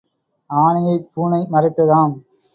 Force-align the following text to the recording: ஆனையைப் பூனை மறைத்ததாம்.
ஆனையைப் 0.49 1.07
பூனை 1.13 1.47
மறைத்ததாம். 1.51 2.15